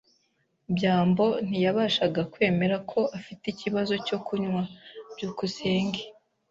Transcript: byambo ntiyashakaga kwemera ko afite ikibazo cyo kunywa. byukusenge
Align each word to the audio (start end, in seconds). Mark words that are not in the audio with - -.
byambo 0.75 1.25
ntiyashakaga 1.47 2.21
kwemera 2.33 2.75
ko 2.91 2.99
afite 3.17 3.43
ikibazo 3.49 3.93
cyo 4.07 4.17
kunywa. 4.25 4.63
byukusenge 5.13 6.01